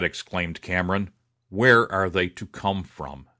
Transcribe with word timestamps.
exclaimed 0.03 0.61
Cameron, 0.61 1.11
"where 1.49 1.91
are 1.91 2.09
they 2.09 2.27
to 2.29 2.47
come 2.47 2.81
from?" 2.83 3.27